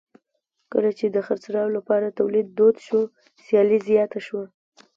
کله 0.71 0.91
چې 0.97 1.05
د 1.09 1.17
خرڅلاو 1.27 1.75
لپاره 1.77 2.15
تولید 2.19 2.47
دود 2.57 2.75
شو 2.87 2.99
سیالي 3.43 3.79
زیاته 3.87 4.19
شوه. 4.27 4.45